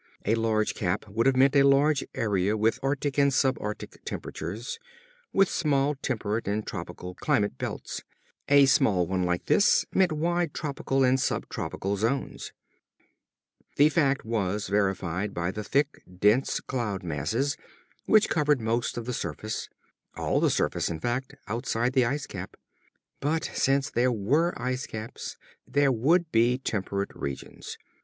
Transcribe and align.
A 0.25 0.33
large 0.33 0.73
cap 0.73 1.07
would 1.07 1.27
have 1.27 1.35
meant 1.37 1.55
a 1.55 1.61
large 1.61 2.03
area 2.15 2.57
with 2.57 2.79
arctic 2.81 3.19
and 3.19 3.31
sub 3.31 3.55
arctic 3.61 4.03
temperatures, 4.03 4.79
with 5.31 5.47
small 5.47 5.93
temperate 5.93 6.47
and 6.47 6.65
tropical 6.65 7.13
climate 7.13 7.59
belts. 7.59 8.01
A 8.49 8.65
small 8.65 9.05
one 9.05 9.21
like 9.21 9.45
this 9.45 9.85
meant 9.93 10.11
wide 10.11 10.55
tropical 10.55 11.03
and 11.03 11.19
sub 11.19 11.47
tropical 11.49 11.97
zones. 11.97 12.51
The 13.75 13.89
fact 13.89 14.25
was 14.25 14.69
verified 14.69 15.35
by 15.35 15.51
the 15.51 15.63
thick, 15.63 16.01
dense 16.19 16.59
cloud 16.61 17.03
masses 17.03 17.55
which 18.07 18.27
covered 18.27 18.59
most 18.59 18.97
of 18.97 19.05
the 19.05 19.13
surface, 19.13 19.69
all 20.15 20.39
the 20.39 20.49
surface, 20.49 20.89
in 20.89 20.99
fact, 20.99 21.35
outside 21.47 21.93
the 21.93 22.05
ice 22.05 22.25
cap. 22.25 22.57
But 23.19 23.51
since 23.53 23.91
there 23.91 24.11
were 24.11 24.59
ice 24.59 24.87
caps 24.87 25.37
there 25.67 25.91
would 25.91 26.31
be 26.31 26.57
temperate 26.57 27.11
regions. 27.15 27.77